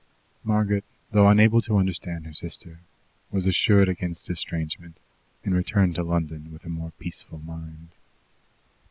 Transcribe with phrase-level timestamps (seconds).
[0.43, 2.79] Margaret, though unable to understand her sister,
[3.29, 4.97] was assured against estrangement,
[5.43, 7.89] and returned to London with a more peaceful mind.